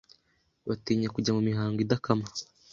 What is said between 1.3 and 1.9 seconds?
mu mihango